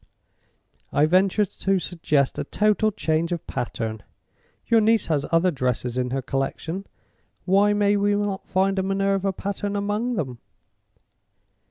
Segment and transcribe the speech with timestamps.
[0.91, 4.01] I venture to suggest a total change of pattern.
[4.65, 6.87] Your niece has other dresses in her collection.
[7.45, 10.39] Why may we not find a Minerva pattern among them?"